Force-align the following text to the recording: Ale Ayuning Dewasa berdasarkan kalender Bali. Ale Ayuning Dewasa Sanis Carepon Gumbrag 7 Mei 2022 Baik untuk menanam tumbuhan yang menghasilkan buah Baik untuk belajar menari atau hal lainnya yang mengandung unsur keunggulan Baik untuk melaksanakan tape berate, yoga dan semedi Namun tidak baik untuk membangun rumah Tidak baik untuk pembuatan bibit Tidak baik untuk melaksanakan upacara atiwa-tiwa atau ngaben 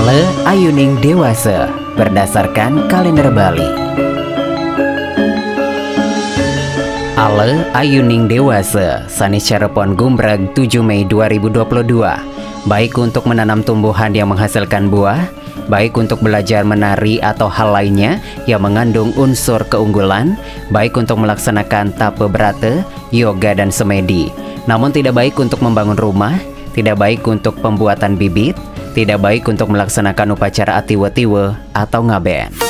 Ale 0.00 0.24
Ayuning 0.48 0.96
Dewasa 1.04 1.68
berdasarkan 1.92 2.88
kalender 2.88 3.28
Bali. 3.28 3.68
Ale 7.20 7.68
Ayuning 7.76 8.24
Dewasa 8.24 9.04
Sanis 9.12 9.44
Carepon 9.44 9.92
Gumbrag 9.92 10.56
7 10.56 10.80
Mei 10.80 11.04
2022 11.04 12.00
Baik 12.64 12.96
untuk 12.96 13.28
menanam 13.28 13.60
tumbuhan 13.60 14.16
yang 14.16 14.32
menghasilkan 14.32 14.88
buah 14.88 15.20
Baik 15.68 15.92
untuk 16.00 16.24
belajar 16.24 16.64
menari 16.64 17.20
atau 17.20 17.52
hal 17.52 17.68
lainnya 17.68 18.24
yang 18.48 18.64
mengandung 18.64 19.12
unsur 19.20 19.60
keunggulan 19.68 20.32
Baik 20.72 20.96
untuk 20.96 21.20
melaksanakan 21.20 21.92
tape 21.92 22.24
berate, 22.24 22.88
yoga 23.12 23.52
dan 23.52 23.68
semedi 23.68 24.32
Namun 24.64 24.96
tidak 24.96 25.12
baik 25.20 25.36
untuk 25.36 25.60
membangun 25.60 26.00
rumah 26.00 26.40
Tidak 26.72 26.96
baik 26.96 27.20
untuk 27.28 27.60
pembuatan 27.60 28.16
bibit 28.16 28.56
Tidak 28.90 29.22
baik 29.22 29.46
untuk 29.46 29.70
melaksanakan 29.70 30.34
upacara 30.34 30.82
atiwa-tiwa 30.82 31.54
atau 31.70 32.02
ngaben 32.02 32.69